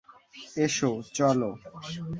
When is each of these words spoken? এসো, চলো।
এসো, 0.57 0.91
চলো। 1.13 1.49